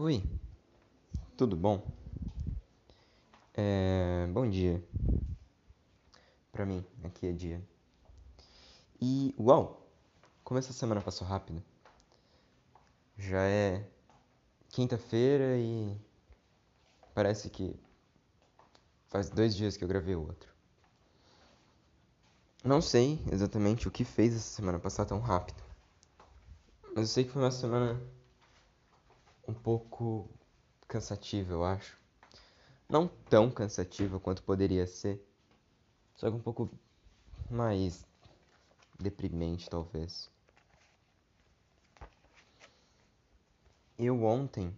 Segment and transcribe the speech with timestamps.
[0.00, 0.24] Oi,
[1.36, 1.84] tudo bom?
[3.52, 4.80] É, bom dia.
[6.52, 7.60] Pra mim, aqui é dia.
[9.00, 9.84] E uau,
[10.44, 11.60] como essa semana passou rápido.
[13.16, 13.84] Já é
[14.68, 16.00] quinta-feira e
[17.12, 17.74] parece que
[19.08, 20.54] faz dois dias que eu gravei o outro.
[22.62, 25.60] Não sei exatamente o que fez essa semana passar tão rápido,
[26.94, 28.00] mas eu sei que foi uma semana
[29.48, 30.28] um pouco
[30.86, 31.98] cansativa, eu acho.
[32.88, 35.26] Não tão cansativa quanto poderia ser,
[36.14, 36.70] só que um pouco
[37.50, 38.06] mais
[38.98, 40.30] deprimente, talvez.
[43.98, 44.72] Eu ontem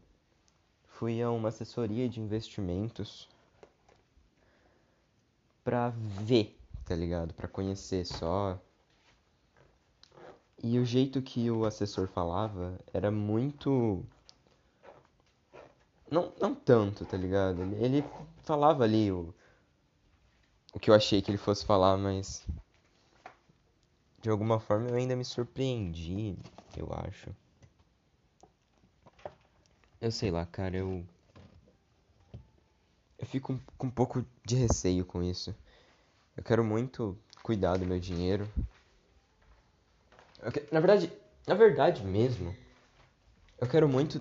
[0.84, 3.28] fui a uma assessoria de investimentos
[5.64, 7.34] pra ver, tá ligado?
[7.34, 8.58] Pra conhecer só.
[10.62, 14.04] E o jeito que o assessor falava era muito
[16.10, 17.62] não, não tanto, tá ligado?
[17.62, 18.04] Ele, ele
[18.42, 19.32] falava ali o,
[20.74, 22.44] o que eu achei que ele fosse falar, mas
[24.20, 26.36] de alguma forma eu ainda me surpreendi,
[26.76, 27.30] eu acho.
[30.00, 31.04] Eu sei lá, cara, eu.
[33.18, 35.54] Eu fico com um pouco de receio com isso.
[36.36, 38.50] Eu quero muito cuidar do meu dinheiro.
[40.52, 40.66] Que...
[40.72, 41.12] Na verdade,
[41.46, 42.56] na verdade mesmo,
[43.58, 44.18] eu quero muito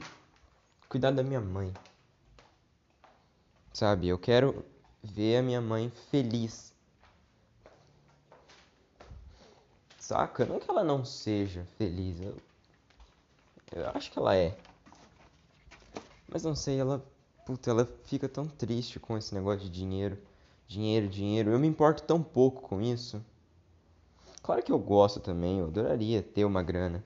[0.89, 1.71] cuidar da minha mãe.
[3.71, 4.07] Sabe?
[4.07, 4.65] Eu quero
[5.03, 6.73] ver a minha mãe feliz.
[9.99, 10.45] Saca?
[10.45, 12.19] Não que ela não seja feliz.
[12.19, 12.35] Eu,
[13.71, 14.57] eu acho que ela é.
[16.27, 17.05] Mas não sei, ela.
[17.45, 20.17] Puta, ela fica tão triste com esse negócio de dinheiro.
[20.67, 21.51] Dinheiro, dinheiro.
[21.51, 23.23] Eu me importo tão pouco com isso.
[24.41, 27.03] Claro que eu gosto também, eu adoraria ter uma grana.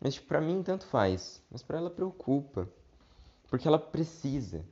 [0.00, 1.42] Mas tipo, pra mim tanto faz.
[1.50, 2.68] Mas pra ela preocupa.
[3.48, 4.64] Porque ela precisa.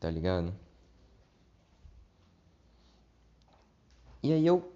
[0.00, 0.54] Tá ligado?
[4.22, 4.72] E aí eu.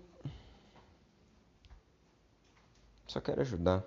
[3.06, 3.84] Só quero ajudar.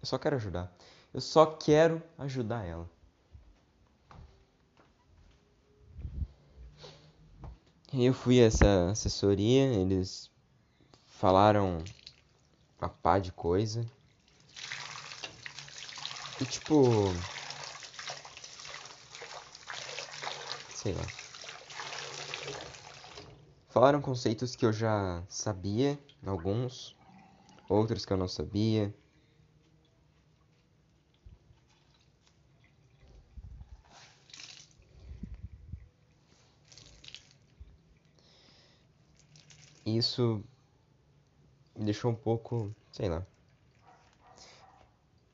[0.00, 0.72] Eu só quero ajudar.
[1.12, 2.88] Eu só quero ajudar ela.
[7.92, 10.30] Eu fui a essa assessoria, eles
[11.06, 11.82] falaram
[12.80, 13.84] uma pá de coisa.
[16.40, 17.14] E tipo.
[20.72, 21.10] Sei lá.
[23.68, 26.96] Falaram conceitos que eu já sabia, alguns,
[27.68, 28.94] outros que eu não sabia.
[39.86, 40.44] Isso
[41.76, 43.24] me deixou um pouco, sei lá.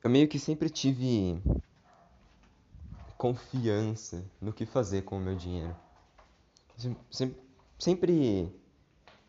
[0.03, 1.41] Eu meio que sempre tive
[3.17, 5.77] confiança no que fazer com o meu dinheiro.
[7.11, 7.41] Sempre,
[7.79, 8.53] sempre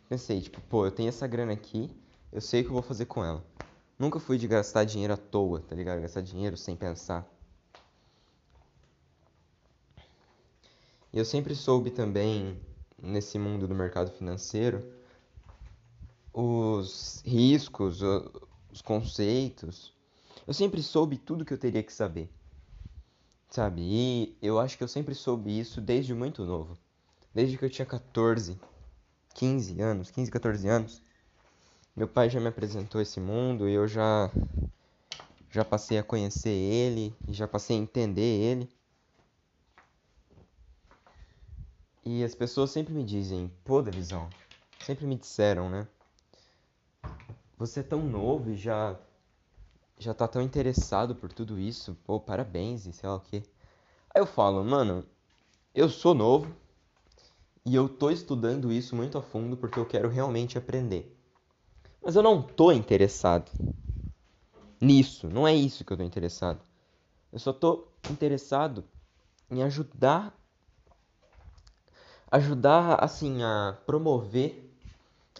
[0.09, 1.91] pensei, tipo, pô, eu tenho essa grana aqui,
[2.31, 3.43] eu sei o que eu vou fazer com ela.
[3.99, 6.01] Nunca fui de gastar dinheiro à toa, tá ligado?
[6.01, 7.27] Gastar dinheiro sem pensar.
[11.13, 12.59] E eu sempre soube também,
[12.99, 14.83] nesse mundo do mercado financeiro,
[16.33, 18.01] os riscos,
[18.71, 19.93] os conceitos.
[20.47, 22.29] Eu sempre soube tudo que eu teria que saber.
[23.49, 23.81] Sabe?
[23.81, 26.75] E eu acho que eu sempre soube isso desde muito novo.
[27.33, 28.59] Desde que eu tinha 14,
[29.35, 31.01] 15 anos, 15, 14 anos.
[31.95, 34.31] Meu pai já me apresentou esse mundo e eu já
[35.51, 38.67] já passei a conhecer ele e já passei a entender ele.
[42.03, 44.27] E as pessoas sempre me dizem, pô, Davizão,
[44.81, 45.87] sempre me disseram, né?
[47.63, 48.99] Você é tão novo e já
[49.97, 51.95] já tá tão interessado por tudo isso.
[52.03, 53.41] Pô, parabéns e sei lá o quê.
[54.13, 55.05] Aí eu falo, mano,
[55.73, 56.53] eu sou novo
[57.65, 61.17] e eu tô estudando isso muito a fundo porque eu quero realmente aprender.
[62.03, 63.49] Mas eu não tô interessado
[64.81, 66.59] nisso, não é isso que eu tô interessado.
[67.31, 68.83] Eu só tô interessado
[69.49, 70.37] em ajudar
[72.29, 74.72] ajudar assim a promover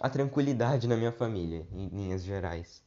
[0.00, 2.82] a tranquilidade na minha família, em linhas gerais.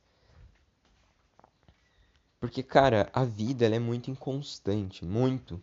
[2.40, 5.62] Porque, cara, a vida ela é muito inconstante, muito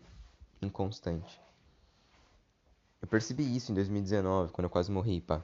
[0.60, 1.40] inconstante.
[3.00, 5.42] Eu percebi isso em 2019, quando eu quase morri, pá.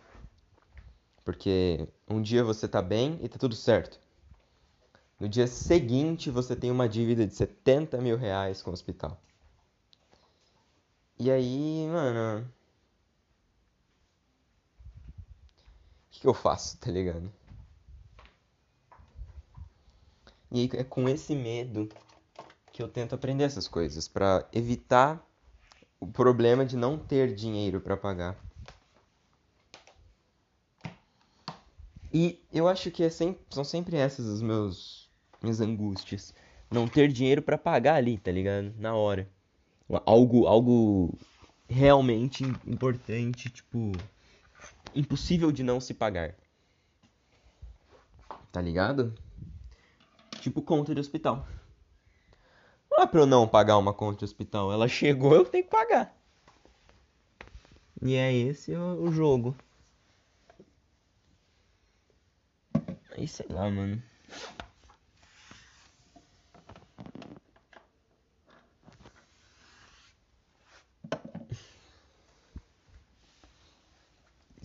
[1.24, 4.00] Porque um dia você tá bem e tá tudo certo.
[5.20, 9.20] No dia seguinte você tem uma dívida de 70 mil reais com o hospital.
[11.18, 12.50] E aí, mano,
[16.20, 17.32] que, eu faço, tá ligado?
[20.52, 21.88] E aí é com esse medo
[22.72, 25.24] que eu tento aprender essas coisas para evitar
[25.98, 28.36] o problema de não ter dinheiro para pagar.
[32.12, 35.08] E eu acho que é sempre, são sempre essas as meus
[35.40, 36.34] minhas angústias,
[36.70, 38.74] não ter dinheiro para pagar ali, tá ligado?
[38.78, 39.28] Na hora.
[40.04, 41.18] Algo algo
[41.68, 43.92] realmente importante, tipo
[44.94, 46.34] impossível de não se pagar.
[48.52, 49.14] Tá ligado?
[50.40, 51.46] Tipo conta de hospital.
[52.90, 54.72] Não é pra eu não pagar uma conta de hospital.
[54.72, 56.16] Ela chegou, eu tenho que pagar.
[58.02, 59.54] E é esse o, jogo.
[63.10, 64.02] Aí sei lá, mano.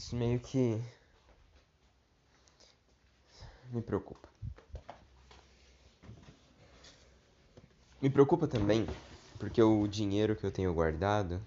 [0.06, 0.80] Isso meio que
[3.72, 4.30] me preocupa.
[8.00, 8.86] Me preocupa também
[9.40, 11.42] porque o dinheiro que eu tenho guardado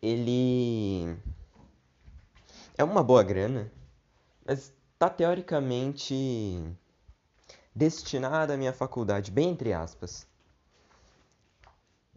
[0.00, 1.18] ele
[2.78, 3.72] é uma boa grana,
[4.46, 6.14] mas está teoricamente
[7.74, 10.28] destinada à minha faculdade, bem entre aspas.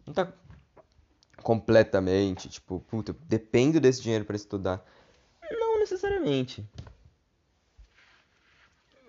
[0.06, 0.32] Não tá
[1.42, 4.84] completamente, tipo, puta, dependo desse dinheiro para estudar.
[5.50, 6.68] Não necessariamente.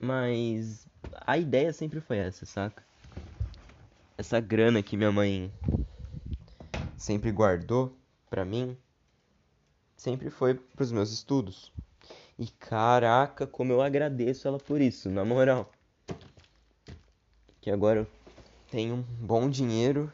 [0.02, 0.88] Mas
[1.26, 2.84] a ideia sempre foi essa, saca?
[4.18, 5.52] Essa grana que minha mãe
[6.98, 7.98] sempre guardou
[8.30, 8.78] para mim
[10.00, 11.72] sempre foi pros meus estudos.
[12.38, 15.70] E caraca, como eu agradeço ela por isso, na moral.
[17.60, 18.08] Que agora eu
[18.72, 20.12] tenho um bom dinheiro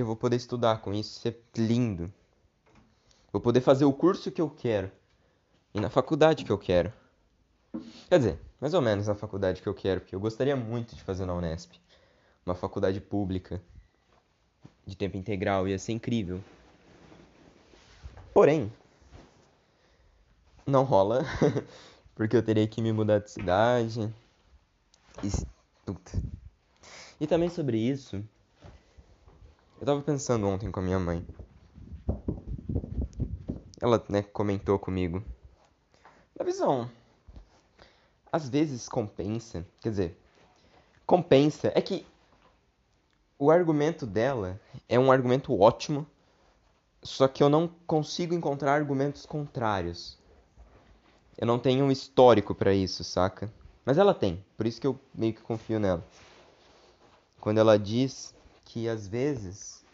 [0.00, 2.12] eu vou poder estudar com isso, isso é lindo.
[3.32, 4.90] Vou poder fazer o curso que eu quero
[5.74, 6.92] e na faculdade que eu quero.
[8.08, 11.02] Quer dizer, mais ou menos na faculdade que eu quero, porque eu gostaria muito de
[11.02, 11.72] fazer na Unesp.
[12.44, 13.62] Uma faculdade pública
[14.86, 16.42] de tempo integral, ia ser incrível.
[18.34, 18.72] Porém,
[20.66, 21.24] não rola,
[22.14, 24.12] porque eu teria que me mudar de cidade.
[25.22, 25.28] E,
[27.20, 28.22] e também sobre isso,
[29.82, 31.26] eu tava pensando ontem com a minha mãe.
[33.80, 35.24] Ela, né, comentou comigo.
[36.38, 36.88] Na visão,
[38.30, 40.20] às vezes compensa, quer dizer,
[41.04, 42.06] compensa, é que
[43.36, 46.06] o argumento dela é um argumento ótimo,
[47.02, 50.16] só que eu não consigo encontrar argumentos contrários.
[51.36, 53.52] Eu não tenho um histórico para isso, saca?
[53.84, 56.06] Mas ela tem, por isso que eu meio que confio nela.
[57.40, 58.32] Quando ela diz
[58.72, 59.84] que às vezes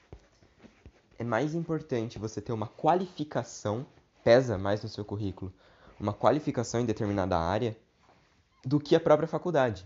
[1.18, 3.84] é mais importante você ter uma qualificação,
[4.22, 5.52] pesa mais no seu currículo,
[5.98, 7.76] uma qualificação em determinada área,
[8.64, 9.84] do que a própria faculdade.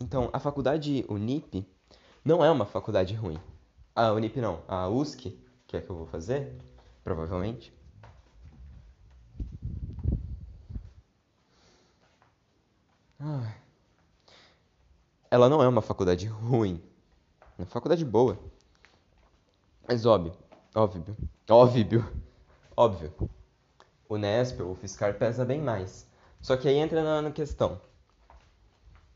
[0.00, 1.64] Então, a faculdade Unip
[2.24, 3.38] não é uma faculdade ruim.
[3.94, 6.52] A Unip não, a USC, que é que eu vou fazer,
[7.04, 7.72] provavelmente,
[15.30, 16.82] Ela não é uma faculdade ruim.
[17.58, 18.38] Uma faculdade boa.
[19.86, 20.32] Mas óbvio,
[20.74, 21.16] óbvio,
[21.48, 22.22] óbvio,
[22.76, 23.30] óbvio.
[24.08, 26.06] O Nesp o Fiscar pesa bem mais.
[26.40, 27.80] Só que aí entra na, na questão.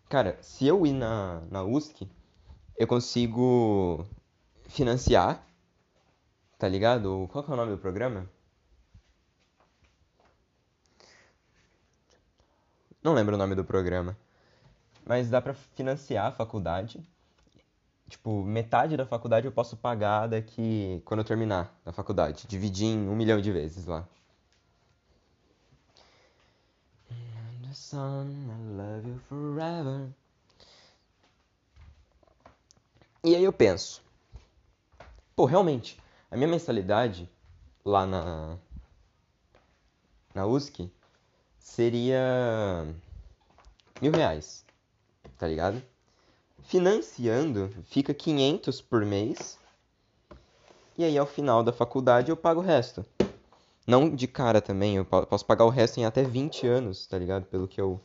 [0.08, 2.08] Cara, se eu ir na, na USC,
[2.78, 4.06] eu consigo
[4.68, 5.44] financiar,
[6.58, 7.28] tá ligado?
[7.32, 8.28] Qual que é o nome do programa?
[13.02, 14.16] Não lembro o nome do programa.
[15.04, 17.00] Mas dá pra financiar a faculdade.
[18.08, 22.46] Tipo, metade da faculdade eu posso pagar daqui quando eu terminar a faculdade.
[22.46, 24.06] Dividir em um milhão de vezes lá.
[33.25, 34.02] E aí eu penso,
[35.34, 37.28] pô, realmente, a minha mensalidade
[37.84, 38.56] lá na
[40.32, 40.90] na USC
[41.58, 42.86] seria
[44.00, 44.64] mil reais,
[45.38, 45.82] tá ligado?
[46.66, 49.56] Financiando fica 500 por mês
[50.99, 53.06] e aí ao final da faculdade eu pago o resto.
[53.87, 57.44] Não de cara também, eu posso pagar o resto em até 20 anos, tá ligado?
[57.44, 58.00] Pelo que eu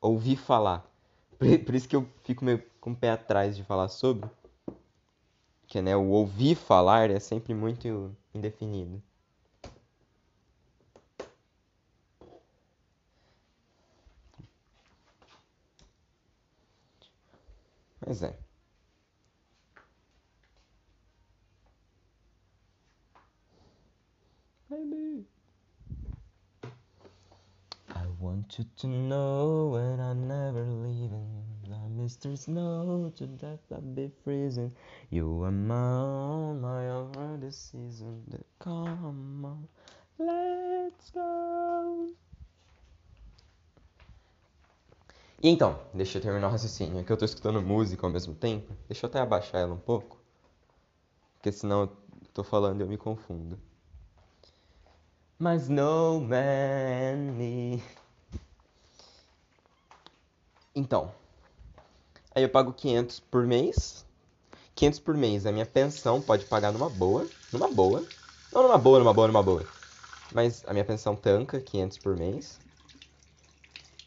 [0.00, 0.90] ouvi falar.
[1.38, 4.30] Por isso que eu fico meio com o pé atrás de falar sobre.
[5.66, 9.02] Que né, o ouvir falar é sempre muito indefinido.
[18.06, 18.38] Mas é.
[24.68, 25.26] Baby.
[27.88, 31.44] I want you to know when I'm never leaving.
[31.96, 32.36] Mr.
[32.36, 34.72] Snow, to death I'll be freezing.
[35.10, 38.22] You are my, all, my already season.
[38.58, 39.68] Come on,
[40.18, 41.63] let's go.
[45.44, 46.98] E então, deixa eu terminar o raciocínio.
[46.98, 48.74] É que eu tô escutando música ao mesmo tempo.
[48.88, 50.18] Deixa eu até abaixar ela um pouco.
[51.34, 51.92] Porque senão eu
[52.32, 53.58] tô falando e eu me confundo.
[55.38, 57.82] Mas no man me.
[60.74, 61.12] Então.
[62.34, 64.06] Aí eu pago 500 por mês.
[64.74, 65.44] 500 por mês.
[65.44, 67.28] A minha pensão pode pagar numa boa.
[67.52, 68.02] Numa boa.
[68.50, 69.66] Não numa boa, numa boa, numa boa.
[70.32, 72.63] Mas a minha pensão tanca 500 por mês.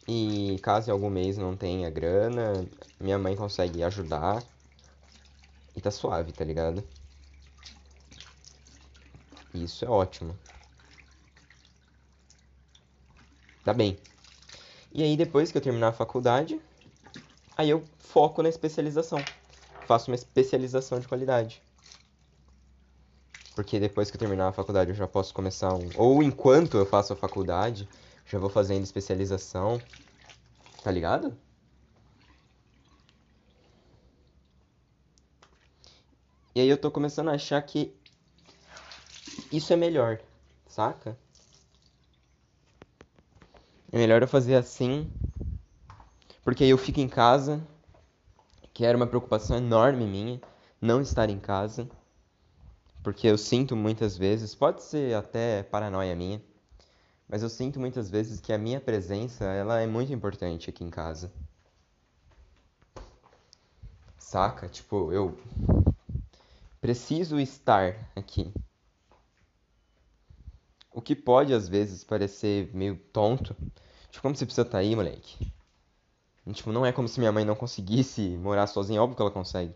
[0.08, 2.68] E caso em algum mês não tenha grana,
[3.00, 4.44] minha mãe consegue ajudar.
[5.76, 6.84] E tá suave, tá ligado?
[9.54, 10.38] Isso é ótimo.
[13.64, 14.00] Tá bem.
[14.94, 16.62] E aí depois que eu terminar a faculdade,
[17.58, 19.28] aí eu foco na especialização.
[19.86, 21.62] Faço uma especialização de qualidade.
[23.56, 25.92] Porque depois que eu terminar a faculdade eu já posso começar um.
[25.96, 27.90] Ou enquanto eu faço a faculdade,
[28.28, 29.84] já vou fazendo especialização.
[30.84, 31.38] Tá ligado?
[36.54, 37.96] E aí eu tô começando a achar que
[39.52, 40.22] isso é melhor,
[40.68, 41.18] saca?
[43.92, 45.12] É melhor eu fazer assim,
[46.44, 47.62] porque aí eu fico em casa,
[48.74, 50.42] que era uma preocupação enorme minha,
[50.80, 51.86] não estar em casa,
[53.02, 56.40] porque eu sinto muitas vezes, pode ser até paranoia minha,
[57.28, 60.90] mas eu sinto muitas vezes que a minha presença, ela é muito importante aqui em
[60.90, 61.32] casa.
[64.18, 64.70] Saca?
[64.70, 65.38] Tipo, eu
[66.80, 68.54] preciso estar aqui.
[70.92, 73.56] O que pode às vezes parecer meio tonto.
[74.10, 75.54] Tipo, como você precisa estar tá aí, moleque?
[76.54, 79.02] Tipo, não é como se minha mãe não conseguisse morar sozinha.
[79.02, 79.76] Óbvio que ela consegue.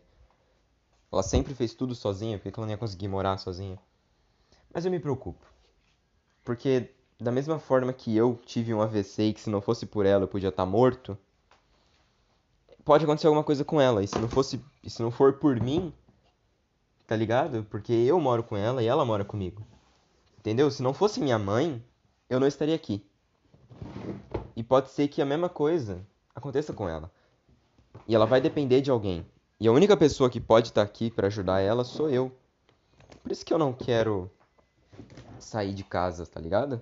[1.12, 2.40] Ela sempre fez tudo sozinha.
[2.40, 3.78] Por que ela não ia conseguir morar sozinha?
[4.74, 5.46] Mas eu me preocupo.
[6.44, 6.90] Porque
[7.22, 10.24] da mesma forma que eu tive um AVC e que se não fosse por ela
[10.24, 11.16] eu podia estar tá morto,
[12.84, 14.04] pode acontecer alguma coisa com ela.
[14.04, 15.94] E se não fosse, se não for por mim,
[17.06, 17.64] tá ligado?
[17.70, 19.64] Porque eu moro com ela e ela mora comigo.
[20.40, 20.72] Entendeu?
[20.72, 21.84] Se não fosse minha mãe,
[22.28, 23.06] eu não estaria aqui.
[24.56, 26.02] E pode ser que a mesma coisa
[26.34, 27.12] aconteça com ela.
[28.08, 29.24] E ela vai depender de alguém.
[29.60, 32.32] E a única pessoa que pode estar aqui para ajudar ela sou eu.
[33.22, 34.28] Por isso que eu não quero
[35.38, 36.82] sair de casa, tá ligado?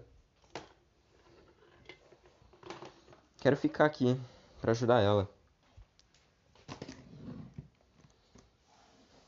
[3.39, 4.19] Quero ficar aqui
[4.59, 5.29] para ajudar ela.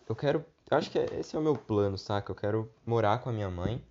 [0.08, 2.32] Eu quero, acho que esse é o meu plano, saca?
[2.32, 3.82] Eu quero morar com a minha mãe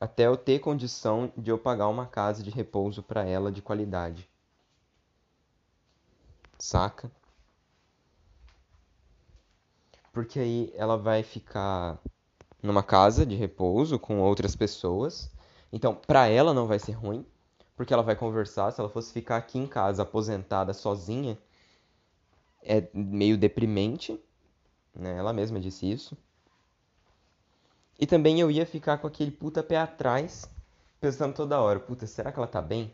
[0.00, 4.28] até eu ter condição de eu pagar uma casa de repouso para ela de qualidade.
[6.58, 7.10] Saca?
[10.12, 11.98] Porque aí ela vai ficar
[12.62, 15.30] numa casa de repouso com outras pessoas.
[15.72, 17.26] Então, para ela não vai ser ruim,
[17.76, 18.70] porque ela vai conversar.
[18.70, 21.38] Se ela fosse ficar aqui em casa aposentada sozinha,
[22.62, 24.20] é meio deprimente,
[24.94, 25.16] né?
[25.16, 26.16] Ela mesma disse isso.
[27.98, 30.48] E também eu ia ficar com aquele puta pé atrás,
[31.00, 32.92] pensando toda hora, puta, será que ela tá bem?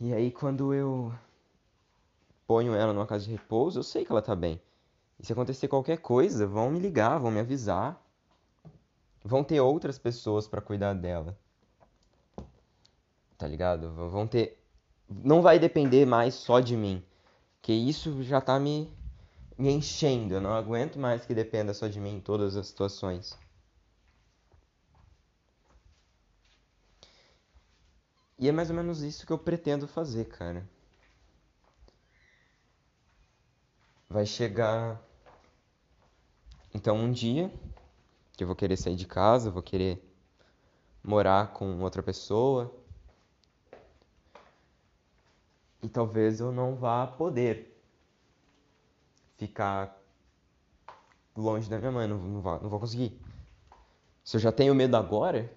[0.00, 1.12] E aí quando eu
[2.46, 4.60] ponho ela numa casa de repouso, eu sei que ela tá bem.
[5.18, 8.00] E se acontecer qualquer coisa, vão me ligar, vão me avisar.
[9.24, 11.38] Vão ter outras pessoas para cuidar dela.
[13.36, 13.92] Tá ligado?
[14.10, 14.58] Vão ter
[15.08, 17.02] não vai depender mais só de mim,
[17.62, 18.92] que isso já tá me
[19.56, 20.34] me enchendo.
[20.34, 23.36] Eu não aguento mais que dependa só de mim em todas as situações.
[28.38, 30.68] E é mais ou menos isso que eu pretendo fazer, cara.
[34.08, 35.02] Vai chegar
[36.72, 37.52] então um dia
[38.38, 40.00] que eu vou querer sair de casa, vou querer
[41.02, 42.72] morar com outra pessoa.
[45.82, 47.76] E talvez eu não vá poder
[49.36, 50.00] ficar
[51.36, 53.20] longe da minha mãe, não, não, vou, não vou conseguir.
[54.22, 55.52] Se eu já tenho medo agora,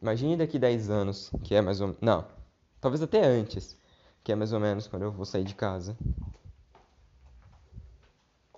[0.00, 2.00] imagine daqui 10 anos, que é mais ou menos.
[2.00, 2.26] Não,
[2.80, 3.76] talvez até antes,
[4.24, 5.94] que é mais ou menos quando eu vou sair de casa.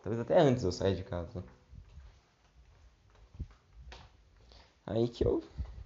[0.04, 1.42] Talvez até antes eu sair de casa.
[4.90, 5.40] Aí que eu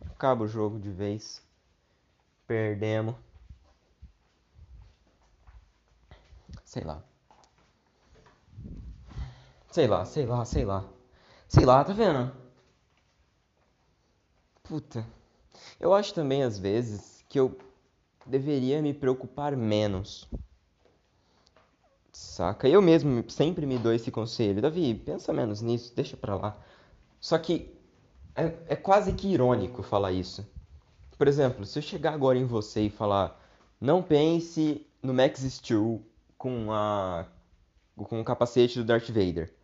[0.07, 1.43] acabo o jogo de vez.
[2.47, 3.15] Perdemos.
[6.65, 7.03] Sei lá.
[9.71, 10.85] Sei lá, sei lá, sei lá.
[11.47, 12.35] Sei lá, tá vendo?
[14.63, 15.07] Puta.
[15.79, 17.59] Eu acho também às vezes que eu
[18.25, 20.27] deveria me preocupar menos.
[22.11, 22.67] Saca?
[22.67, 24.63] Eu mesmo sempre me dou esse conselho.
[24.63, 26.57] Davi, pensa menos nisso, deixa pra lá.
[27.21, 27.75] Só que
[28.35, 30.47] é, é quase que irônico falar isso.
[31.17, 33.41] Por exemplo, se eu chegar agora em você e falar,
[33.81, 36.03] não pense no Max Steel
[36.37, 37.27] com a
[37.97, 39.55] com o capacete do Darth Vader.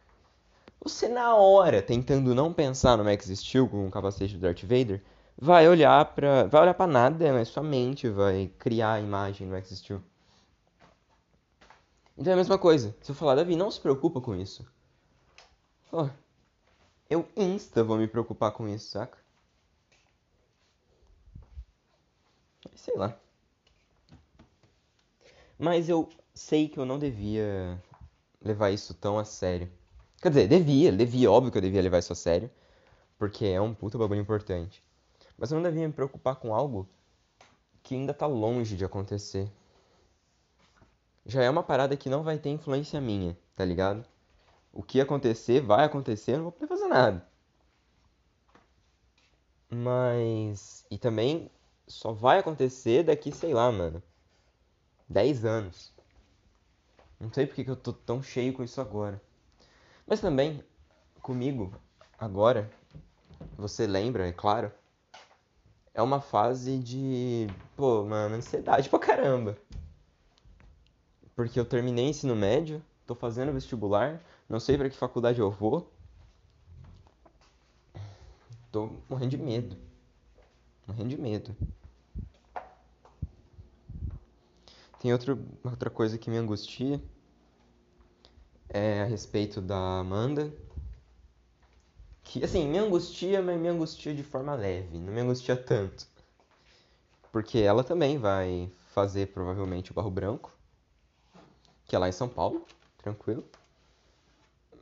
[0.83, 5.03] Você na hora, tentando não pensar no Max Steel com o capacete do Darth Vader,
[5.37, 9.53] vai olhar para vai olhar para nada, mas sua mente vai criar a imagem do
[9.53, 10.01] Max Steel.
[12.17, 12.95] Então é a mesma coisa.
[13.01, 14.65] Se eu falar, Davi, não se preocupa com isso.
[15.91, 16.09] Oh,
[17.11, 19.19] eu insta vou me preocupar com isso, saca?
[22.77, 23.19] Sei lá.
[25.59, 27.83] Mas eu sei que eu não devia
[28.41, 29.71] levar isso tão a sério.
[30.23, 32.51] Quer dizer, devia, devia, óbvio que eu devia levar isso a sério,
[33.19, 34.83] porque é um puta bagulho importante.
[35.37, 36.89] Mas eu não devia me preocupar com algo
[37.83, 39.51] que ainda tá longe de acontecer.
[41.27, 44.07] Já é uma parada que não vai ter influência minha, tá ligado?
[44.73, 47.27] O que acontecer, vai acontecer, eu não vou poder fazer nada.
[49.69, 50.85] Mas.
[50.91, 51.51] E também
[51.87, 54.03] só vai acontecer daqui, sei lá, mano.
[55.09, 55.93] 10 anos.
[57.19, 59.21] Não sei porque que eu tô tão cheio com isso agora.
[60.07, 60.65] Mas também,
[61.21, 61.75] comigo,
[62.19, 62.71] agora,
[63.57, 64.73] você lembra, é claro,
[65.93, 67.47] é uma fase de,
[67.77, 69.59] pô, mano, ansiedade pra caramba.
[71.35, 74.21] Porque eu terminei ensino médio, tô fazendo vestibular,
[74.51, 75.89] não sei para que faculdade eu vou.
[78.73, 79.77] Tô morrendo de medo.
[80.89, 81.57] Morrendo de medo.
[84.99, 87.01] Tem outro, outra coisa que me angustia.
[88.69, 90.53] É a respeito da Amanda.
[92.25, 94.99] Que, assim, me angustia, mas me angustia de forma leve.
[94.99, 96.09] Não me angustia tanto.
[97.31, 100.53] Porque ela também vai fazer, provavelmente, o Barro Branco.
[101.87, 102.67] Que é lá em São Paulo.
[102.99, 103.45] Tranquilo.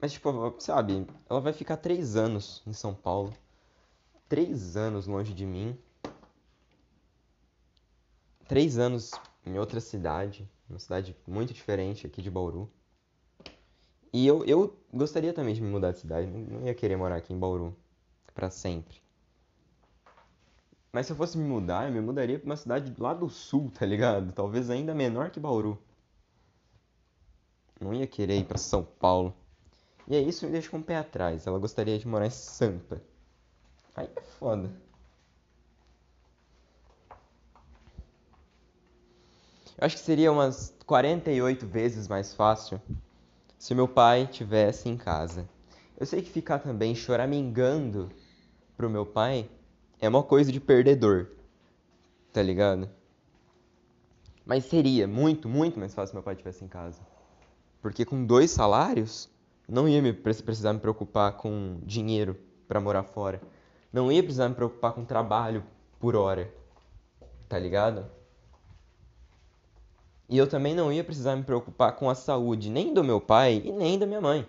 [0.00, 3.32] Mas, tipo, sabe, ela vai ficar três anos em São Paulo.
[4.28, 5.76] Três anos longe de mim.
[8.46, 9.10] Três anos
[9.44, 12.70] em outra cidade, uma cidade muito diferente aqui de Bauru.
[14.12, 17.32] E eu, eu gostaria também de me mudar de cidade, não ia querer morar aqui
[17.32, 17.76] em Bauru
[18.34, 19.02] para sempre.
[20.92, 23.70] Mas se eu fosse me mudar, eu me mudaria para uma cidade lá do sul,
[23.74, 24.32] tá ligado?
[24.32, 25.78] Talvez ainda menor que Bauru.
[27.80, 29.34] Não ia querer ir para São Paulo.
[30.08, 31.46] E é isso me deixa com o pé atrás.
[31.46, 33.00] Ela gostaria de morar em Sampa.
[33.94, 34.70] Aí é foda.
[39.76, 42.80] Eu acho que seria umas 48 vezes mais fácil
[43.58, 45.48] se meu pai tivesse em casa.
[45.98, 48.10] Eu sei que ficar também choramingando
[48.76, 49.50] pro meu pai
[50.00, 51.28] é uma coisa de perdedor,
[52.32, 52.88] tá ligado?
[54.46, 57.00] Mas seria muito, muito mais fácil se meu pai estivesse em casa.
[57.82, 59.28] Porque com dois salários,
[59.68, 63.40] não ia me precisar me preocupar com dinheiro para morar fora.
[63.92, 65.62] Não ia precisar me preocupar com trabalho
[66.00, 66.52] por hora.
[67.48, 68.06] Tá ligado?
[70.28, 73.62] E eu também não ia precisar me preocupar com a saúde nem do meu pai
[73.64, 74.46] e nem da minha mãe,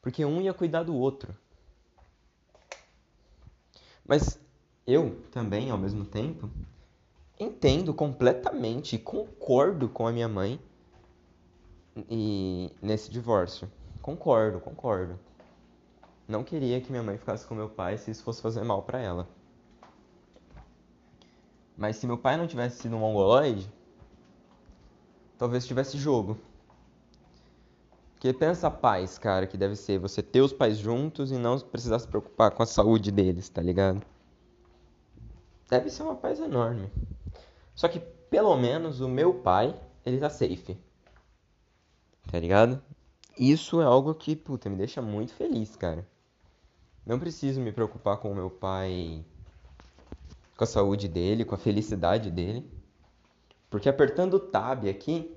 [0.00, 1.36] porque um ia cuidar do outro.
[4.06, 4.38] Mas
[4.86, 6.50] eu também, ao mesmo tempo,
[7.38, 10.58] entendo completamente e concordo com a minha mãe
[12.08, 13.70] e nesse divórcio.
[14.04, 15.18] Concordo, concordo.
[16.28, 19.00] Não queria que minha mãe ficasse com meu pai se isso fosse fazer mal para
[19.00, 19.26] ela.
[21.74, 23.66] Mas se meu pai não tivesse sido um mongoloide,
[25.38, 26.36] talvez tivesse jogo.
[28.12, 31.58] Porque pensa a paz, cara, que deve ser você ter os pais juntos e não
[31.58, 34.02] precisar se preocupar com a saúde deles, tá ligado?
[35.70, 36.92] Deve ser uma paz enorme.
[37.74, 40.76] Só que pelo menos o meu pai, ele tá safe.
[42.30, 42.82] Tá ligado?
[43.38, 46.06] Isso é algo que, puta, me deixa muito feliz, cara.
[47.04, 49.24] Não preciso me preocupar com o meu pai,
[50.56, 52.70] com a saúde dele, com a felicidade dele.
[53.68, 55.36] Porque apertando o tab aqui,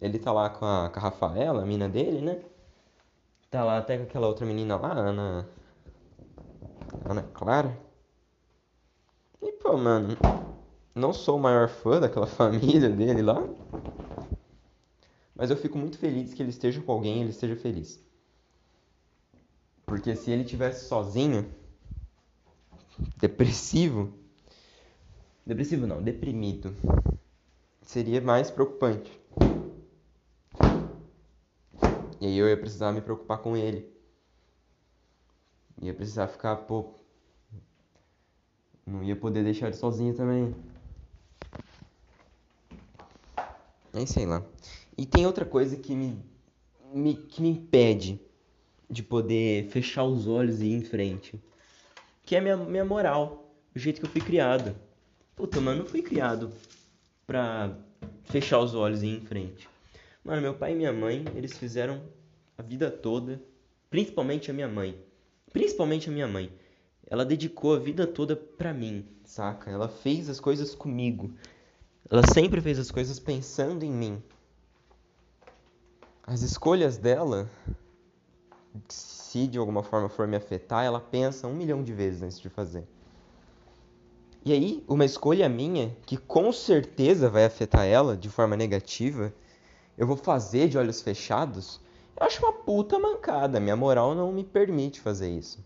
[0.00, 2.42] ele tá lá com a, com a Rafaela, a mina dele, né?
[3.50, 5.48] Tá lá até com aquela outra menina lá, Ana.
[7.08, 7.78] Ana Clara.
[9.40, 10.16] E pô, mano,
[10.94, 13.42] não sou o maior fã daquela família dele lá.
[15.34, 18.00] Mas eu fico muito feliz que ele esteja com alguém e ele esteja feliz.
[19.84, 21.52] Porque se ele tivesse sozinho,
[23.16, 24.12] depressivo,
[25.44, 26.74] depressivo não, deprimido,
[27.82, 29.20] seria mais preocupante.
[32.20, 33.92] E aí eu ia precisar me preocupar com ele.
[35.82, 36.94] Ia precisar ficar, pô.
[38.86, 40.54] Não ia poder deixar ele sozinho também.
[43.92, 44.42] Aí sei lá.
[44.96, 46.18] E tem outra coisa que me,
[46.92, 48.20] me, que me impede
[48.88, 51.40] de poder fechar os olhos e ir em frente.
[52.24, 54.74] Que é minha, minha moral, o jeito que eu fui criado.
[55.34, 56.52] Puta, mano, não fui criado
[57.26, 57.76] pra
[58.24, 59.68] fechar os olhos e ir em frente.
[60.24, 62.02] Mano, meu pai e minha mãe, eles fizeram
[62.56, 63.42] a vida toda,
[63.90, 64.96] principalmente a minha mãe.
[65.52, 66.52] Principalmente a minha mãe.
[67.06, 69.70] Ela dedicou a vida toda pra mim, saca?
[69.70, 71.34] Ela fez as coisas comigo.
[72.10, 74.22] Ela sempre fez as coisas pensando em mim.
[76.26, 77.50] As escolhas dela,
[78.88, 82.48] se de alguma forma for me afetar, ela pensa um milhão de vezes antes de
[82.48, 82.88] fazer.
[84.42, 89.32] E aí, uma escolha minha, que com certeza vai afetar ela de forma negativa,
[89.98, 91.80] eu vou fazer de olhos fechados,
[92.16, 93.60] eu acho uma puta mancada.
[93.60, 95.64] Minha moral não me permite fazer isso.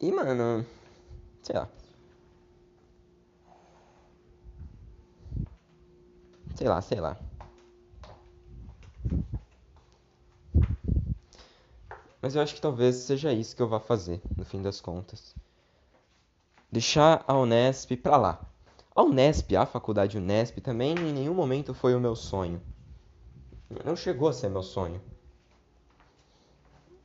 [0.00, 0.64] E, mano,
[1.42, 1.68] sei lá.
[6.54, 7.25] Sei lá, sei lá.
[12.26, 15.32] Mas eu acho que talvez seja isso que eu vá fazer, no fim das contas
[16.72, 18.44] deixar a Unesp para lá.
[18.92, 22.60] A Unesp, a faculdade Unesp, também em nenhum momento foi o meu sonho.
[23.84, 25.00] Não chegou a ser meu sonho.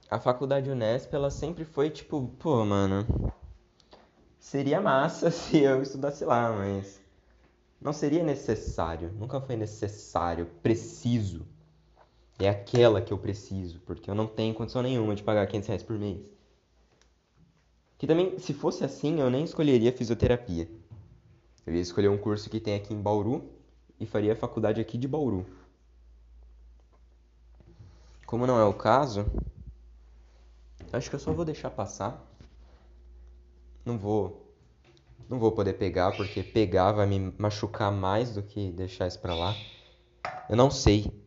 [0.09, 3.05] A faculdade Unesp, ela sempre foi tipo, pô, mano,
[4.39, 6.99] seria massa se eu estudasse lá, mas
[7.79, 9.11] não seria necessário.
[9.13, 11.45] Nunca foi necessário, preciso.
[12.41, 15.83] É aquela que eu preciso, porque eu não tenho condição nenhuma de pagar 500 reais
[15.83, 16.19] por mês.
[17.99, 20.67] Que também, se fosse assim, eu nem escolheria fisioterapia.
[21.67, 23.47] Eu ia escolher um curso que tem aqui em Bauru
[23.99, 25.45] e faria a faculdade aqui de Bauru.
[28.25, 29.23] Como não é o caso,
[30.91, 32.25] acho que eu só vou deixar passar.
[33.85, 34.47] Não vou
[35.29, 39.35] não vou poder pegar porque pegar vai me machucar mais do que deixar isso para
[39.35, 39.55] lá.
[40.49, 41.20] Eu não sei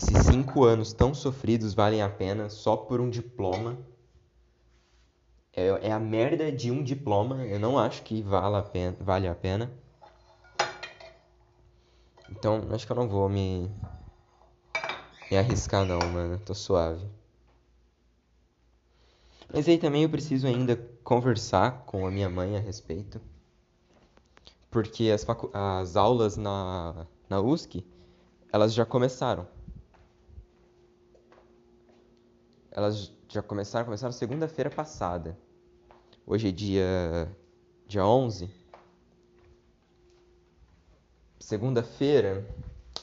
[0.00, 3.78] se cinco anos tão sofridos valem a pena só por um diploma
[5.52, 7.44] é, é a merda de um diploma.
[7.44, 8.96] Eu não acho que vale a pena.
[9.00, 9.70] Vale a pena.
[12.30, 13.70] Então, acho que eu não vou me,
[15.30, 16.38] me arriscar não, mano.
[16.38, 17.04] Tô suave.
[19.52, 23.20] Mas aí também eu preciso ainda conversar com a minha mãe a respeito.
[24.70, 27.84] Porque as, as aulas na, na USC,
[28.52, 29.46] elas já começaram.
[32.70, 35.36] Elas já começaram, começaram segunda-feira passada.
[36.26, 37.36] Hoje é dia
[37.86, 38.48] dia 11.
[41.38, 42.46] Segunda-feira.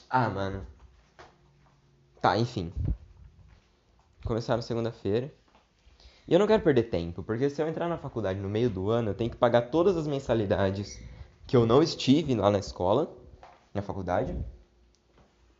[0.08, 0.66] Ah, mano.
[2.20, 2.72] Tá, enfim.
[4.24, 5.32] Começaram segunda-feira.
[6.26, 8.90] E eu não quero perder tempo, porque se eu entrar na faculdade no meio do
[8.90, 10.98] ano, eu tenho que pagar todas as mensalidades
[11.46, 13.14] que eu não estive lá na escola,
[13.74, 14.34] na faculdade.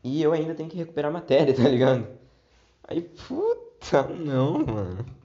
[0.02, 2.06] E eu ainda tenho que recuperar matéria, tá ligado?
[2.84, 3.67] Aí, puta,
[4.24, 5.18] não, mano.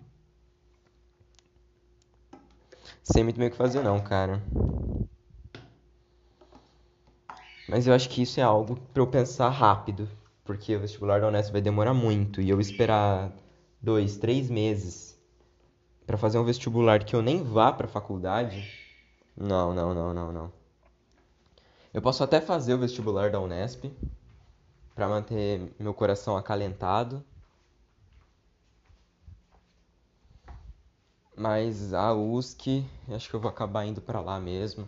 [3.04, 4.42] sem muito bem o que fazer não, cara.
[7.68, 10.08] Mas eu acho que isso é algo para eu pensar rápido,
[10.44, 13.32] porque o vestibular da Unesp vai demorar muito e eu esperar
[13.82, 15.20] dois, três meses
[16.06, 18.70] para fazer um vestibular que eu nem vá para faculdade,
[19.36, 20.52] não, não, não, não, não.
[21.94, 23.86] Eu posso até fazer o vestibular da Unesp
[24.96, 27.24] para manter meu coração acalentado
[31.36, 34.88] Mas a USC, acho que eu vou acabar indo para lá mesmo.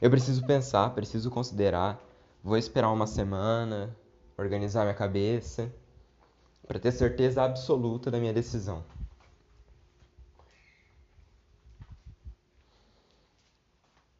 [0.00, 2.00] Eu preciso pensar, preciso considerar.
[2.42, 3.94] Vou esperar uma semana,
[4.38, 5.72] organizar minha cabeça,
[6.66, 8.84] para ter certeza absoluta da minha decisão.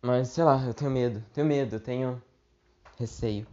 [0.03, 2.23] Mas sei lá, eu tenho medo, tenho medo, tenho
[2.99, 3.47] receio.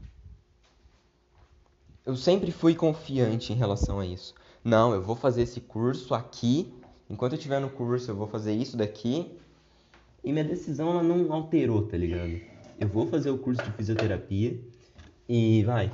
[2.06, 4.34] Eu sempre fui confiante em relação a isso.
[4.64, 6.81] Não, eu vou fazer esse curso aqui
[7.12, 9.38] enquanto eu estiver no curso, eu vou fazer isso daqui.
[10.24, 12.40] E minha decisão ela não alterou, tá ligado?
[12.80, 14.60] Eu vou fazer o curso de fisioterapia
[15.28, 15.92] e vai.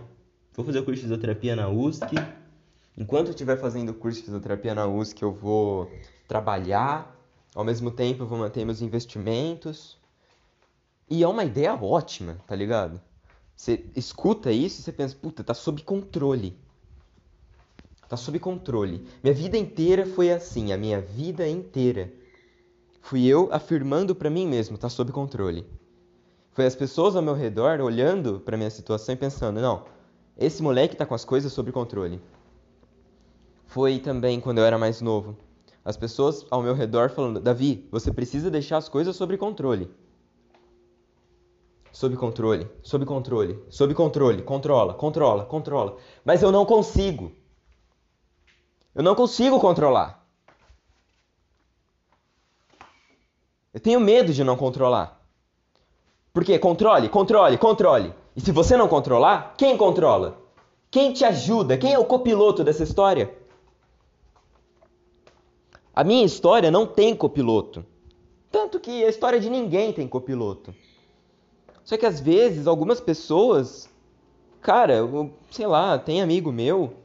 [0.53, 2.15] Vou fazer o curso de fisioterapia na USC.
[2.97, 5.91] Enquanto eu estiver fazendo o curso de fisioterapia na USC, eu vou
[6.27, 7.15] trabalhar.
[7.55, 9.97] Ao mesmo tempo, eu vou manter meus investimentos.
[11.09, 13.01] E é uma ideia ótima, tá ligado?
[13.55, 16.55] Você escuta isso e você pensa, puta, tá sob controle.
[18.07, 19.05] Tá sob controle.
[19.21, 22.11] Minha vida inteira foi assim, a minha vida inteira.
[23.01, 25.65] Fui eu afirmando para mim mesmo, tá sob controle.
[26.51, 29.85] Foi as pessoas ao meu redor olhando para minha situação e pensando, não,
[30.37, 32.21] esse moleque tá com as coisas sob controle.
[33.65, 35.37] Foi também quando eu era mais novo.
[35.83, 39.89] As pessoas ao meu redor falando, Davi, você precisa deixar as coisas sob controle.
[41.91, 45.97] sob controle, sob controle, sob controle, controla, controla, controla.
[46.23, 47.31] Mas eu não consigo.
[48.97, 50.27] Eu não consigo controlar.
[53.71, 55.23] Eu tenho medo de não controlar.
[56.33, 56.57] Por quê?
[56.57, 58.11] Controle, controle, controle.
[58.35, 60.41] E se você não controlar, quem controla?
[60.89, 61.77] Quem te ajuda?
[61.77, 63.37] Quem é o copiloto dessa história?
[65.93, 67.85] A minha história não tem copiloto.
[68.49, 70.73] Tanto que a história de ninguém tem copiloto.
[71.83, 73.87] Só que às vezes algumas pessoas,
[74.59, 75.07] cara,
[75.51, 76.95] sei lá, tem amigo meu,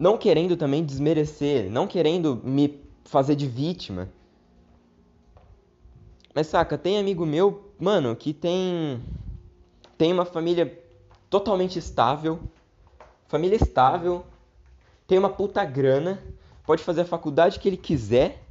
[0.00, 4.08] não querendo também desmerecer, não querendo me fazer de vítima.
[6.34, 8.98] Mas saca, tem amigo meu, mano, que tem
[9.98, 10.82] tem uma família
[11.28, 12.40] totalmente estável,
[13.28, 14.24] família estável,
[15.06, 16.18] tem uma puta grana,
[16.64, 18.42] pode fazer a faculdade que ele quiser,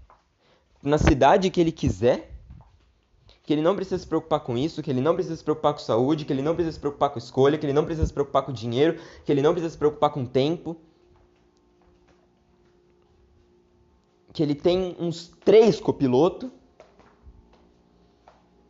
[0.83, 2.31] na cidade que ele quiser,
[3.41, 5.79] que ele não precisa se preocupar com isso, que ele não precisa se preocupar com
[5.79, 8.43] saúde, que ele não precisa se preocupar com escolha, que ele não precisa se preocupar
[8.43, 10.77] com dinheiro, que ele não precisa se preocupar com tempo.
[14.31, 16.49] Que ele tem uns três copilotos.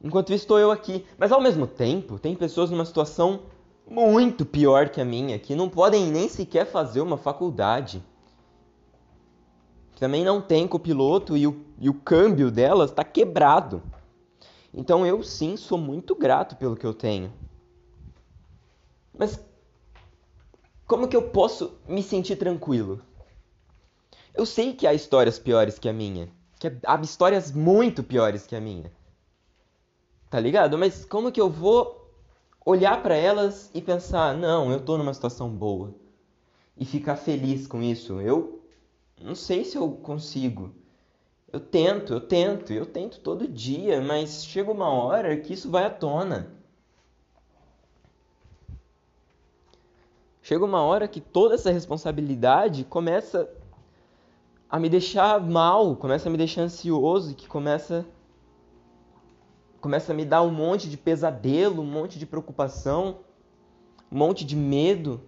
[0.03, 1.05] Enquanto isso estou eu aqui.
[1.17, 3.41] Mas ao mesmo tempo, tem pessoas numa situação
[3.89, 8.03] muito pior que a minha, que não podem nem sequer fazer uma faculdade
[9.99, 13.83] também não tem copiloto e o, e o câmbio delas está quebrado.
[14.73, 17.33] Então eu sim sou muito grato pelo que eu tenho.
[19.15, 19.43] Mas
[20.87, 23.01] como que eu posso me sentir tranquilo?
[24.33, 28.55] Eu sei que há histórias piores que a minha, que há histórias muito piores que
[28.55, 28.91] a minha.
[30.29, 30.77] Tá ligado?
[30.77, 32.13] Mas como que eu vou
[32.65, 35.93] olhar para elas e pensar, não, eu tô numa situação boa
[36.77, 38.21] e ficar feliz com isso?
[38.21, 38.61] Eu
[39.21, 40.73] não sei se eu consigo.
[41.51, 45.83] Eu tento, eu tento, eu tento todo dia, mas chega uma hora que isso vai
[45.85, 46.53] à tona.
[50.43, 53.49] Chega uma hora que toda essa responsabilidade começa
[54.69, 58.05] a me deixar mal, começa a me deixar ansioso, que começa
[59.81, 63.19] começa a me dar um monte de pesadelo, um monte de preocupação,
[64.11, 65.21] um monte de medo.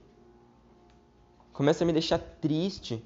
[1.53, 3.03] Começa a me deixar triste.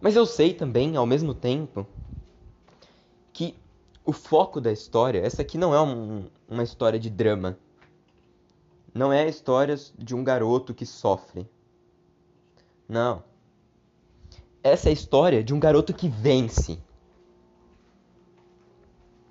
[0.00, 1.84] Mas eu sei também, ao mesmo tempo,
[3.32, 3.56] que
[4.04, 7.58] o foco da história, essa aqui não é um, uma história de drama.
[8.96, 11.46] Não é a história de um garoto que sofre.
[12.88, 13.22] Não.
[14.62, 16.78] Essa é a história de um garoto que vence.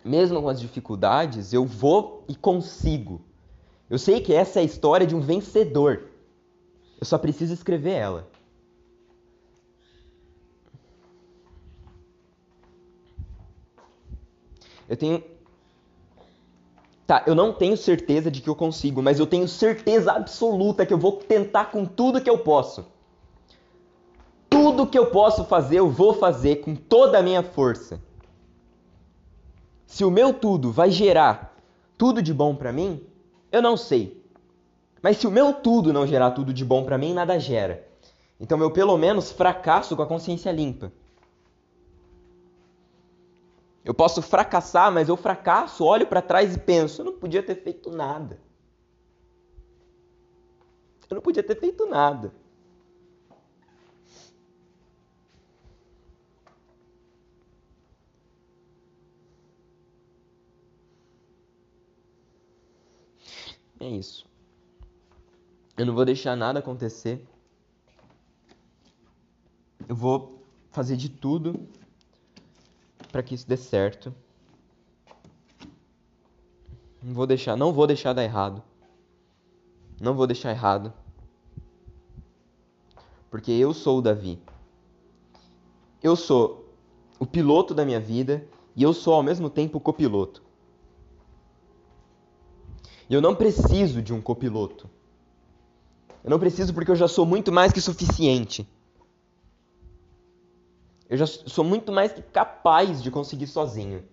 [0.04, 3.22] Mesmo com as dificuldades, eu vou e consigo.
[3.90, 6.12] Eu sei que essa é a história de um vencedor.
[7.00, 8.30] Eu só preciso escrever ela.
[14.88, 15.24] Eu tenho.
[17.08, 20.94] Tá, eu não tenho certeza de que eu consigo, mas eu tenho certeza absoluta que
[20.94, 22.86] eu vou tentar com tudo que eu posso.
[24.50, 28.02] Tudo que eu posso fazer, eu vou fazer com toda a minha força.
[29.86, 31.56] Se o meu tudo vai gerar
[31.96, 33.02] tudo de bom para mim,
[33.52, 34.26] eu não sei.
[35.02, 37.88] Mas se o meu tudo não gerar tudo de bom para mim, nada gera.
[38.40, 40.92] Então eu pelo menos fracasso com a consciência limpa.
[43.86, 47.56] Eu posso fracassar, mas eu fracasso, olho para trás e penso: eu não podia ter
[47.56, 48.42] feito nada.
[51.08, 52.34] Eu não podia ter feito nada.
[63.80, 64.26] É isso.
[65.78, 67.24] Eu não vou deixar nada acontecer.
[69.88, 71.70] Eu vou fazer de tudo
[73.16, 74.14] para que isso dê certo.
[77.02, 78.62] Não vou deixar, não vou deixar dar errado.
[80.02, 80.92] Não vou deixar errado.
[83.32, 84.38] Porque eu sou o Davi.
[86.04, 86.70] Eu sou
[87.18, 90.44] o piloto da minha vida e eu sou ao mesmo tempo o copiloto.
[93.10, 94.90] E eu não preciso de um copiloto.
[96.22, 98.68] Eu não preciso porque eu já sou muito mais que suficiente.
[101.10, 104.04] Eu já sou muito mais que capaz de conseguir sozinho.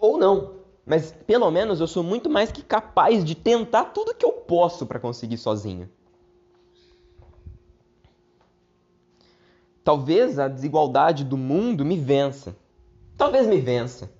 [0.00, 4.24] Ou não, mas pelo menos eu sou muito mais que capaz de tentar tudo que
[4.24, 5.88] eu posso para conseguir sozinho.
[9.84, 12.56] Talvez a desigualdade do mundo me vença.
[13.16, 14.10] Talvez me vença.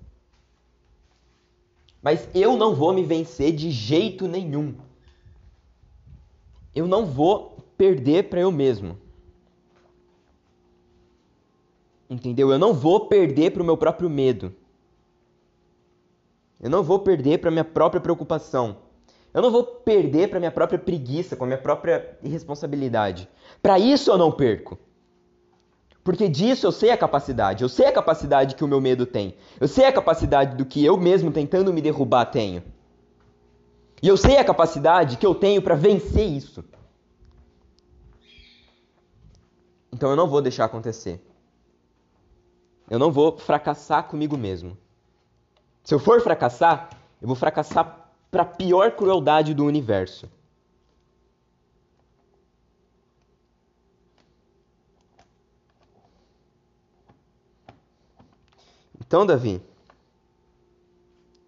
[2.01, 4.75] Mas eu não vou me vencer de jeito nenhum.
[6.75, 8.97] Eu não vou perder para eu mesmo.
[12.13, 12.51] Entendeu?
[12.51, 14.53] Eu não vou perder para o meu próprio medo.
[16.61, 18.77] Eu não vou perder para minha própria preocupação.
[19.33, 23.27] Eu não vou perder para minha própria preguiça, com a minha própria irresponsabilidade.
[23.63, 24.77] Para isso eu não perco.
[26.03, 27.63] Porque disso eu sei a capacidade.
[27.63, 29.35] Eu sei a capacidade que o meu medo tem.
[29.59, 32.61] Eu sei a capacidade do que eu mesmo tentando me derrubar tenho.
[34.03, 36.63] E eu sei a capacidade que eu tenho para vencer isso.
[39.91, 41.19] Então eu não vou deixar acontecer.
[42.89, 44.77] Eu não vou fracassar comigo mesmo.
[45.83, 46.89] Se eu for fracassar,
[47.21, 50.29] eu vou fracassar para a pior crueldade do universo.
[58.99, 59.61] Então, Davi,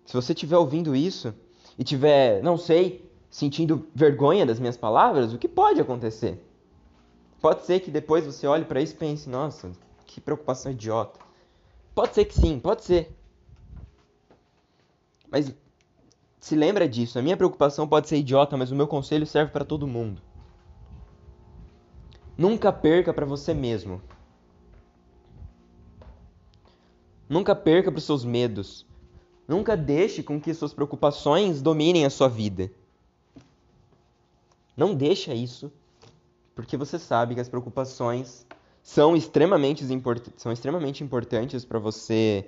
[0.05, 1.33] se você estiver ouvindo isso
[1.79, 6.39] e tiver, não sei, sentindo vergonha das minhas palavras, o que pode acontecer?
[7.41, 9.71] Pode ser que depois você olhe para isso e pense: nossa,
[10.05, 11.24] que preocupação idiota.
[11.95, 13.17] Pode ser que sim, pode ser.
[15.31, 15.55] Mas
[16.41, 19.63] se lembra disso, a minha preocupação pode ser idiota, mas o meu conselho serve para
[19.63, 20.21] todo mundo.
[22.37, 24.01] Nunca perca para você mesmo.
[27.29, 28.85] Nunca perca para seus medos.
[29.47, 32.69] Nunca deixe com que suas preocupações dominem a sua vida.
[34.75, 35.71] Não deixa isso,
[36.53, 38.45] porque você sabe que as preocupações
[38.85, 39.83] são extremamente,
[40.37, 42.47] são extremamente importantes para você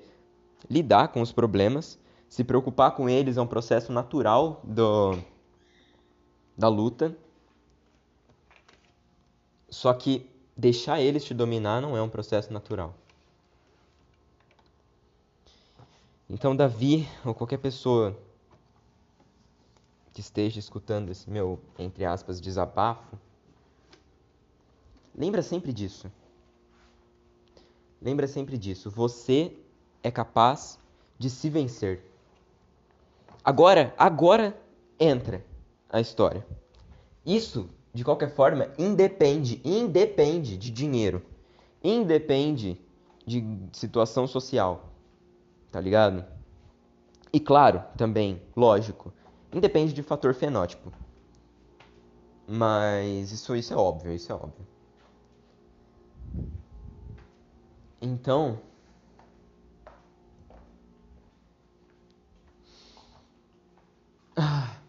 [0.69, 1.97] lidar com os problemas.
[2.29, 5.17] Se preocupar com eles é um processo natural do,
[6.55, 7.17] da luta.
[9.67, 12.93] Só que deixar eles te dominar não é um processo natural.
[16.29, 18.15] Então, Davi, ou qualquer pessoa
[20.13, 23.17] que esteja escutando esse meu, entre aspas, desabafo,
[25.15, 26.11] lembra sempre disso.
[28.01, 28.89] Lembra sempre disso.
[28.89, 29.53] Você
[30.03, 30.79] é capaz
[31.17, 32.03] de se vencer.
[33.43, 34.55] Agora, agora
[34.99, 35.43] entra
[35.89, 36.45] a história.
[37.25, 41.21] Isso, de qualquer forma, independe, independe de dinheiro.
[41.83, 42.79] Independe
[43.25, 44.89] de situação social.
[45.71, 46.25] Tá ligado?
[47.33, 49.13] E claro, também, lógico,
[49.53, 50.91] independe de fator fenótipo.
[52.47, 54.65] Mas isso, isso é óbvio, isso é óbvio.
[58.01, 58.59] Então,
[64.35, 64.79] ah.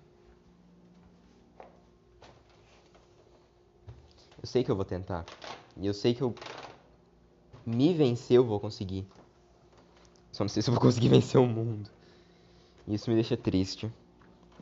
[4.40, 5.24] eu sei que eu vou tentar.
[5.76, 6.34] E eu sei que eu
[7.64, 9.06] me vencer eu vou conseguir.
[10.32, 11.90] Só não sei se eu vou conseguir vencer o mundo.
[12.86, 13.90] Isso me deixa triste.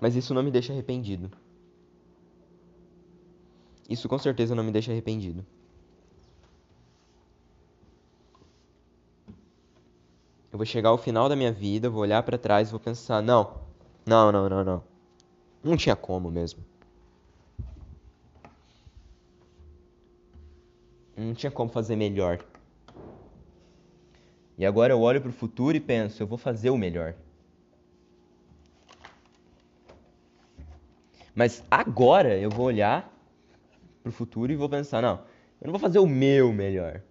[0.01, 1.31] Mas isso não me deixa arrependido.
[3.89, 5.45] Isso com certeza não me deixa arrependido.
[10.57, 13.23] Eu vou chegar ao final da minha vida, vou olhar para trás e vou pensar:
[13.23, 13.59] não,
[14.07, 14.83] não, não, não, não.
[15.63, 16.65] Não tinha como mesmo.
[21.15, 22.43] Não tinha como fazer melhor.
[24.57, 27.15] E agora eu olho para o futuro e penso: eu vou fazer o melhor.
[31.35, 33.13] Mas agora eu vou olhar
[34.03, 35.21] para o futuro e vou pensar: não,
[35.61, 37.03] eu não vou fazer o meu melhor.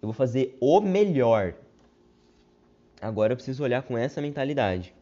[0.00, 1.54] Eu vou fazer o melhor.
[3.02, 4.94] Agora eu preciso olhar com essa mentalidade.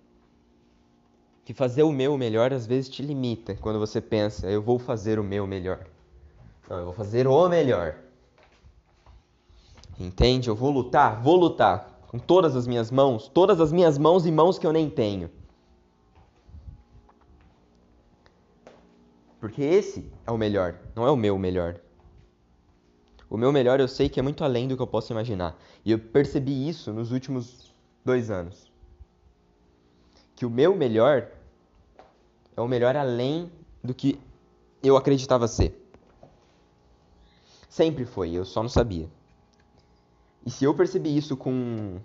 [1.45, 5.19] Que fazer o meu melhor às vezes te limita quando você pensa, eu vou fazer
[5.19, 5.87] o meu melhor.
[6.67, 7.97] Não, eu vou fazer o melhor.
[9.99, 10.49] Entende?
[10.49, 14.33] Eu vou lutar, vou lutar com todas as minhas mãos, todas as minhas mãos e
[14.33, 15.31] mãos que eu nem tenho.
[19.39, 21.79] Porque esse é o melhor, não é o meu melhor.
[23.29, 25.57] O meu melhor eu sei que é muito além do que eu posso imaginar.
[25.85, 27.70] E eu percebi isso nos últimos
[28.05, 28.71] dois anos.
[30.35, 31.29] Que o meu melhor
[32.57, 33.51] é o melhor além
[33.83, 34.19] do que
[34.83, 35.77] eu acreditava ser.
[37.69, 39.09] Sempre foi, eu só não sabia.
[40.45, 41.99] E se eu percebi isso com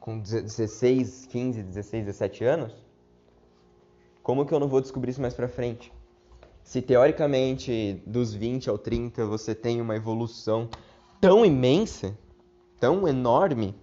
[0.00, 2.72] com 16, 15, 16, 17 anos,
[4.22, 5.92] como que eu não vou descobrir isso mais pra frente?
[6.62, 10.68] Se teoricamente dos 20 ao 30 você tem uma evolução
[11.20, 12.16] tão imensa,
[12.80, 13.74] tão enorme.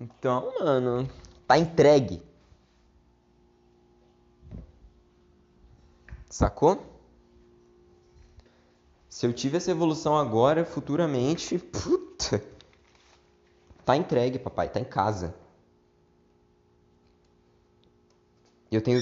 [0.00, 1.08] Então, mano,
[1.46, 2.22] tá entregue.
[6.28, 6.98] Sacou?
[9.08, 12.44] Se eu tive essa evolução agora, futuramente, puta.
[13.84, 15.34] Tá entregue, papai, tá em casa.
[18.70, 19.00] Eu tenho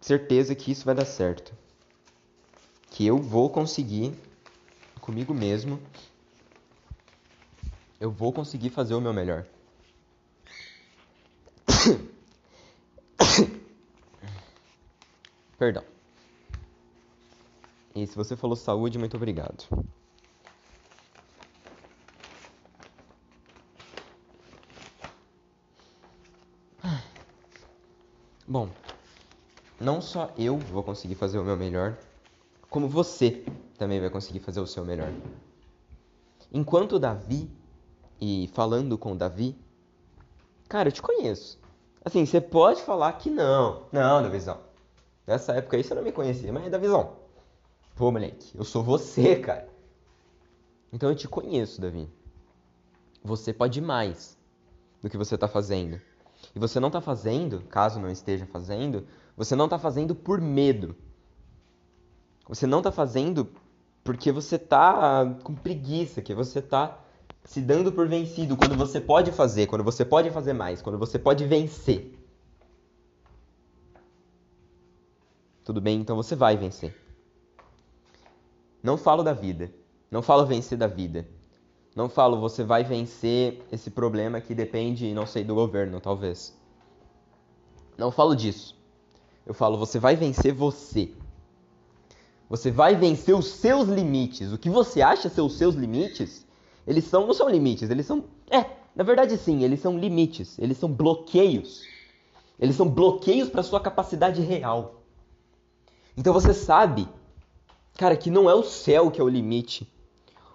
[0.00, 1.54] certeza que isso vai dar certo.
[2.90, 4.12] Que eu vou conseguir
[5.00, 5.80] comigo mesmo,
[8.00, 9.44] eu vou conseguir fazer o meu melhor.
[15.58, 15.82] Perdão.
[17.94, 19.66] E se você falou saúde, muito obrigado.
[28.46, 28.68] Bom,
[29.80, 31.98] não só eu vou conseguir fazer o meu melhor,
[32.70, 33.44] como você
[33.76, 35.12] também vai conseguir fazer o seu melhor.
[36.52, 37.50] Enquanto Davi,
[38.20, 39.56] e falando com Davi,
[40.68, 41.58] cara, eu te conheço.
[42.04, 43.82] Assim, você pode falar que não.
[43.92, 44.60] Não, Davizão.
[45.26, 47.16] Nessa época aí você não me conhecia, mas Davizão.
[47.96, 49.68] Pô, moleque, eu sou você, cara.
[50.92, 52.08] Então eu te conheço, Davi.
[53.24, 54.38] Você pode mais
[55.02, 56.00] do que você está fazendo.
[56.54, 59.06] E você não está fazendo, caso não esteja fazendo,
[59.36, 60.94] você não está fazendo por medo.
[62.48, 63.50] Você não está fazendo
[64.04, 66.98] porque você está com preguiça, que você está
[67.46, 71.18] se dando por vencido quando você pode fazer, quando você pode fazer mais, quando você
[71.18, 72.12] pode vencer.
[75.64, 76.00] Tudo bem?
[76.00, 76.94] Então você vai vencer.
[78.82, 79.72] Não falo da vida.
[80.10, 81.26] Não falo vencer da vida.
[81.94, 86.56] Não falo você vai vencer esse problema que depende, não sei, do governo, talvez.
[87.96, 88.76] Não falo disso.
[89.44, 91.12] Eu falo você vai vencer você.
[92.48, 94.52] Você vai vencer os seus limites.
[94.52, 96.45] O que você acha ser os seus limites,
[96.86, 98.64] eles são não são limites, eles são é,
[98.94, 101.84] na verdade sim, eles são limites, eles são bloqueios.
[102.58, 105.02] Eles são bloqueios para sua capacidade real.
[106.16, 107.06] Então você sabe,
[107.98, 109.92] cara, que não é o céu que é o limite.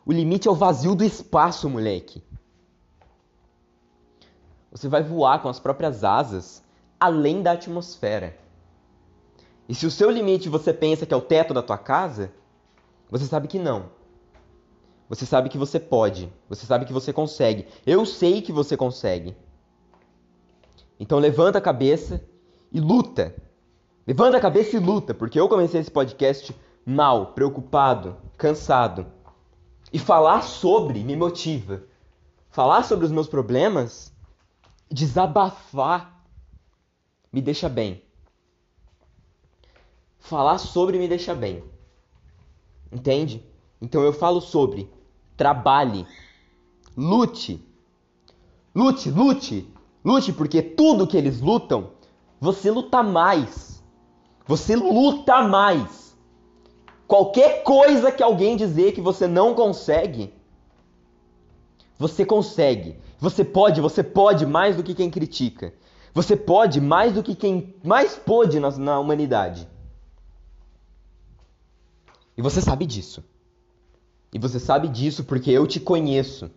[0.03, 2.23] O limite é o vazio do espaço, moleque.
[4.71, 6.63] Você vai voar com as próprias asas
[6.99, 8.37] além da atmosfera.
[9.69, 12.33] E se o seu limite você pensa que é o teto da tua casa,
[13.09, 13.89] você sabe que não.
[15.11, 17.67] Você sabe que você pode, você sabe que você consegue.
[17.85, 19.35] Eu sei que você consegue.
[20.97, 22.23] Então levanta a cabeça
[22.71, 23.35] e luta.
[24.07, 26.55] Levanta a cabeça e luta, porque eu comecei esse podcast
[26.85, 29.05] mal, preocupado, cansado.
[29.91, 31.83] E falar sobre me motiva.
[32.49, 34.13] Falar sobre os meus problemas,
[34.89, 36.23] desabafar,
[37.33, 38.01] me deixa bem.
[40.19, 41.61] Falar sobre me deixa bem.
[42.89, 43.45] Entende?
[43.81, 44.89] Então eu falo sobre.
[45.41, 46.05] Trabalhe.
[46.95, 47.67] Lute.
[48.75, 49.73] Lute, lute.
[50.05, 51.93] Lute, porque tudo que eles lutam,
[52.39, 53.83] você luta mais.
[54.45, 56.15] Você luta mais.
[57.07, 60.31] Qualquer coisa que alguém dizer que você não consegue,
[61.97, 62.99] você consegue.
[63.17, 65.73] Você pode, você pode mais do que quem critica.
[66.13, 69.67] Você pode mais do que quem mais pôde na, na humanidade.
[72.37, 73.30] E você sabe disso.
[74.33, 76.49] E você sabe disso porque eu te conheço.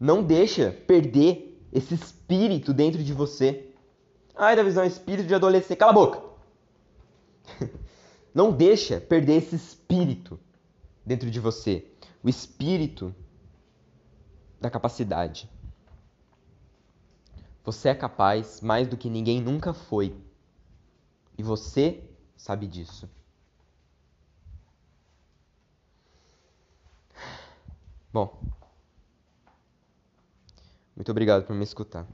[0.00, 3.70] Não deixa perder esse espírito dentro de você.
[4.34, 5.78] Ai, da visão espírito de adolescente.
[5.78, 6.22] Cala a boca!
[8.34, 10.40] Não deixa perder esse espírito
[11.06, 11.86] dentro de você.
[12.22, 13.14] O espírito
[14.60, 15.48] da capacidade.
[17.64, 20.16] Você é capaz mais do que ninguém nunca foi.
[21.38, 22.02] E você
[22.36, 23.08] sabe disso.
[28.14, 28.30] Bom,
[30.94, 32.06] muito obrigado por me escutar.